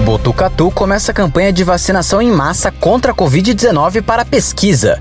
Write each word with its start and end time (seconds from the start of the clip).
Botucatu 0.00 0.70
começa 0.72 1.12
a 1.12 1.14
campanha 1.14 1.52
de 1.52 1.62
vacinação 1.62 2.20
em 2.20 2.32
massa 2.32 2.72
contra 2.72 3.12
a 3.12 3.14
Covid-19 3.14 4.02
para 4.02 4.24
pesquisa. 4.24 5.00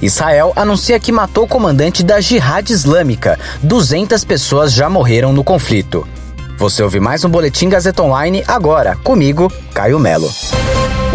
Israel 0.00 0.52
anuncia 0.56 0.98
que 0.98 1.12
matou 1.12 1.44
o 1.44 1.48
comandante 1.48 2.02
da 2.02 2.20
Jihad 2.20 2.70
Islâmica. 2.70 3.38
200 3.62 4.24
pessoas 4.24 4.72
já 4.72 4.88
morreram 4.88 5.32
no 5.32 5.44
conflito. 5.44 6.06
Você 6.56 6.82
ouve 6.82 6.98
mais 6.98 7.24
um 7.24 7.28
Boletim 7.28 7.68
Gazeta 7.68 8.02
Online 8.02 8.42
agora, 8.48 8.96
comigo, 8.96 9.52
Caio 9.74 9.98
Melo. 9.98 10.32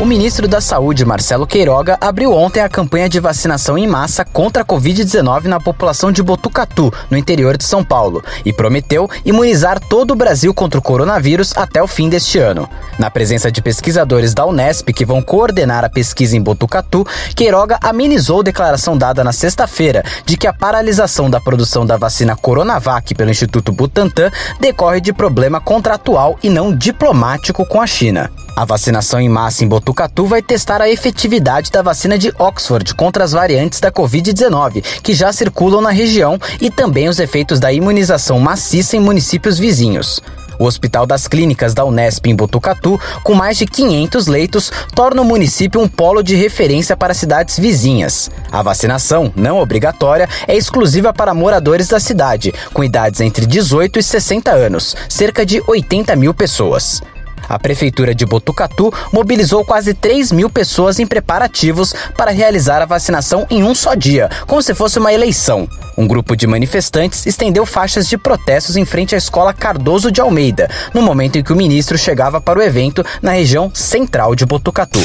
O 0.02 0.06
ministro 0.06 0.48
da 0.50 0.60
Saúde, 0.60 1.06
Marcelo 1.06 1.48
Queiroga, 1.48 1.98
abriu 2.02 2.34
ontem 2.34 2.60
a 2.60 2.68
campanha 2.68 3.08
de 3.08 3.20
vacinação 3.20 3.78
em 3.78 3.88
massa 3.88 4.26
contra 4.26 4.64
a 4.64 4.66
Covid-19 4.66 5.46
na 5.46 5.62
população 5.62 6.12
de 6.12 6.22
Botucatu, 6.22 6.92
no 7.10 7.18
interior 7.18 7.56
de 7.56 7.64
São 7.64 7.84
Paulo, 7.84 8.22
e 8.44 8.52
prometeu 8.52 9.10
imunizar 9.24 9.80
todo 9.80 10.12
o 10.12 10.16
Brasil 10.16 10.54
contra 10.54 10.80
o 10.80 10.84
coronavírus 10.84 11.56
até 11.56 11.82
o 11.82 11.88
fim 11.88 12.10
deste 12.10 12.38
ano. 12.38 12.68
Na 13.00 13.10
presença 13.10 13.52
de 13.52 13.62
pesquisadores 13.62 14.34
da 14.34 14.46
Unesp 14.46 14.90
que 14.90 15.06
vão 15.06 15.22
coordenar 15.22 15.86
a 15.86 15.90
pesquisa 15.90 16.36
em 16.36 16.42
Botucatu, 16.42 17.06
Queiroga 17.36 17.78
amenizou 17.82 18.44
declaração 18.44 18.98
dada 18.98 19.24
na 19.24 19.32
sexta-feira 19.32 20.04
de 20.26 20.36
que 20.36 20.48
a 20.48 20.54
paralisação 20.54 21.30
da 21.30 21.40
produção 21.40 21.86
da 21.86 21.96
vacina 21.96 22.36
Coronavac 22.36 23.16
pelo 23.16 23.32
Instituto 23.32 23.72
Butantan 23.72 24.32
decorre 24.60 25.00
de 25.00 25.14
problema 25.14 25.62
contratual 25.62 26.38
e 26.44 26.50
não 26.50 26.76
diplomático 26.76 27.66
com 27.66 27.80
a 27.80 27.88
China. 27.88 28.30
A 28.56 28.66
vacinação 28.66 29.20
em 29.20 29.28
massa 29.28 29.64
em 29.64 29.68
Botucatu 29.68 30.28
vai 30.28 30.40
testar 30.40 30.80
a 30.80 30.88
efetividade 30.88 31.72
da 31.72 31.82
vacina 31.82 32.20
de 32.20 32.32
Oxford 32.38 32.94
contra 32.94 33.24
as 33.24 33.32
variantes 33.32 33.80
da 33.80 33.92
Covid-19, 33.92 34.84
que 35.02 35.16
já 35.16 35.34
circulam 35.34 35.82
na 35.82 35.90
região, 35.90 36.40
e 36.62 36.70
também 36.70 37.10
os 37.10 37.18
efeitos 37.18 37.60
da 37.60 37.74
imunização 37.74 38.40
maciça 38.40 38.96
em 38.96 39.00
municípios 39.00 39.58
vizinhos. 39.58 40.22
O 40.60 40.66
Hospital 40.66 41.08
das 41.08 41.28
Clínicas 41.28 41.74
da 41.74 41.84
Unesp 41.84 42.28
em 42.28 42.36
Botucatu, 42.36 43.02
com 43.24 43.34
mais 43.34 43.58
de 43.58 43.66
500 43.66 44.28
leitos, 44.28 44.72
torna 44.94 45.24
o 45.24 45.26
município 45.26 45.82
um 45.82 45.88
polo 45.88 46.22
de 46.22 46.36
referência 46.36 46.96
para 46.96 47.16
cidades 47.16 47.58
vizinhas. 47.58 48.30
A 48.52 48.62
vacinação, 48.62 49.34
não 49.36 49.58
obrigatória, 49.58 50.30
é 50.48 50.56
exclusiva 50.56 51.12
para 51.12 51.34
moradores 51.34 51.88
da 51.88 52.00
cidade, 52.00 52.54
com 52.72 52.84
idades 52.84 53.20
entre 53.20 53.48
18 53.48 53.98
e 53.98 54.04
60 54.04 54.52
anos, 54.52 54.96
cerca 55.10 55.44
de 55.44 55.60
80 55.66 56.16
mil 56.16 56.36
pessoas. 56.36 57.02
A 57.48 57.60
Prefeitura 57.60 58.14
de 58.16 58.26
Botucatu 58.26 58.94
mobilizou 59.12 59.64
quase 59.66 59.94
3 59.94 60.32
mil 60.32 60.50
pessoas 60.50 61.00
em 61.00 61.06
preparativos 61.06 61.94
para 62.18 62.32
realizar 62.32 62.82
a 62.82 62.86
vacinação 62.86 63.46
em 63.50 63.64
um 63.64 63.76
só 63.76 63.94
dia, 63.94 64.30
como 64.48 64.62
se 64.62 64.74
fosse 64.74 65.00
uma 65.00 65.14
eleição. 65.14 65.68
Um 65.98 66.08
grupo 66.08 66.36
de 66.36 66.48
manifestantes 66.48 67.26
estendeu 67.26 67.66
faixas 67.66 68.08
de 68.08 68.18
protestos 68.18 68.76
em 68.76 68.86
frente 68.86 69.14
à 69.16 69.18
escola 69.18 69.54
Cardoso 69.54 70.12
de 70.12 70.22
Almeida, 70.22 70.70
no 70.94 71.02
momento 71.02 71.38
em 71.38 71.44
que 71.44 71.54
o 71.54 71.56
ministro 71.56 71.98
chegava 71.98 72.42
para 72.42 72.60
o 72.60 72.62
evento 72.62 73.06
na 73.22 73.32
região 73.32 73.72
central 73.74 74.36
de 74.36 74.46
Botucatu. 74.46 75.00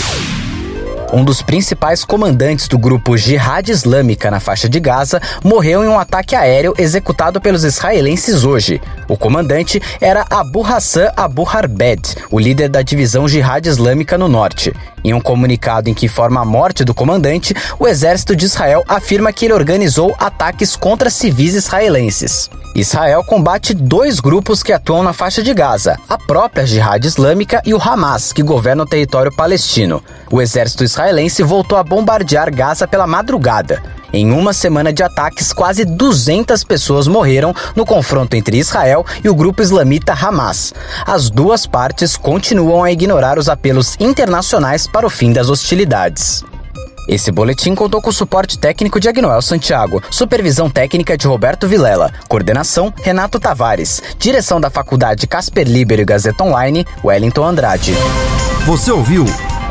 Um 1.11 1.25
dos 1.25 1.41
principais 1.41 2.05
comandantes 2.05 2.69
do 2.69 2.77
grupo 2.77 3.17
Jihad 3.17 3.71
Islâmica 3.71 4.31
na 4.31 4.41
faixa 4.41 4.69
de 4.69 4.79
Gaza 4.79 5.23
morreu 5.43 5.83
em 5.83 5.89
um 5.89 5.99
ataque 5.99 6.37
aéreo 6.37 6.75
executado 6.77 7.41
pelos 7.41 7.65
israelenses 7.65 8.45
hoje. 8.45 8.79
O 9.09 9.17
comandante 9.17 9.81
era 10.03 10.27
Abu 10.29 10.63
Hassan 10.63 11.11
Abu 11.17 11.49
Harbed, 11.49 12.03
o 12.31 12.39
líder 12.39 12.69
da 12.69 12.83
divisão 12.83 13.27
Jihad 13.27 13.67
Islâmica 13.67 14.19
no 14.19 14.29
norte. 14.29 14.75
Em 15.03 15.15
um 15.15 15.21
comunicado 15.21 15.89
em 15.89 15.95
que 15.95 16.05
informa 16.05 16.43
a 16.43 16.45
morte 16.45 16.85
do 16.85 16.93
comandante, 16.93 17.55
o 17.79 17.89
exército 17.89 18.37
de 18.37 18.45
Israel 18.45 18.85
afirma 18.87 19.33
que 19.33 19.47
ele 19.47 19.55
organizou 19.55 20.15
ataques 20.19 20.77
contra 20.77 21.09
civis 21.09 21.55
israelenses. 21.55 22.51
Israel 22.75 23.25
combate 23.25 23.73
dois 23.73 24.21
grupos 24.21 24.63
que 24.63 24.75
atuam 24.75 25.03
na 25.03 25.15
faixa 25.15 25.43
de 25.43 25.55
Gaza, 25.55 25.99
a 26.07 26.19
própria 26.19 26.67
Jihad 26.67 27.03
Islâmica 27.03 27.63
e 27.65 27.73
o 27.73 27.81
Hamas, 27.83 28.33
que 28.33 28.43
governa 28.43 28.83
o 28.83 28.87
território 28.87 29.35
palestino. 29.35 30.03
O 30.31 30.41
exército 30.41 30.85
israelense 30.85 31.43
voltou 31.43 31.79
a 31.79 31.83
bombardear 31.83 32.55
Gaza 32.55 32.87
pela 32.87 33.07
madrugada. 33.07 33.83
Em 34.13 34.31
uma 34.33 34.53
semana 34.53 34.93
de 34.93 35.03
ataques, 35.03 35.53
quase 35.53 35.85
200 35.85 36.65
pessoas 36.65 37.07
morreram 37.07 37.55
no 37.77 37.85
confronto 37.85 38.37
entre 38.37 38.57
Israel 38.57 39.05
e 39.23 39.29
o 39.29 39.35
grupo 39.35 39.63
islamita 39.63 40.13
Hamas. 40.13 40.73
As 41.07 41.29
duas 41.29 41.67
partes 41.67 42.17
continuam 42.17 42.83
a 42.83 42.91
ignorar 42.91 43.39
os 43.39 43.49
apelos 43.49 43.97
internacionais 44.01 44.87
para 44.87 45.07
o 45.07 45.11
fim 45.11 45.33
das 45.33 45.51
hostilidades. 45.51 46.43
Esse 47.09 47.33
boletim 47.33 47.75
contou 47.75 48.03
com 48.03 48.11
o 48.11 48.13
suporte 48.13 48.59
técnico 48.59 49.01
de 49.01 49.09
Agnoel 49.09 49.41
Santiago, 49.41 50.03
supervisão 50.11 50.69
técnica 50.69 51.17
de 51.17 51.27
Roberto 51.27 51.67
Vilela, 51.67 52.13
coordenação 52.29 52.93
Renato 53.03 53.41
Tavares, 53.41 54.03
direção 54.19 54.61
da 54.61 54.69
Faculdade 54.69 55.27
Casper 55.27 55.67
Libero 55.67 56.03
e 56.03 56.05
Gazeta 56.05 56.45
Online, 56.45 56.87
Wellington 57.03 57.45
Andrade. 57.45 57.95
Você 58.67 58.93
ouviu 58.93 59.25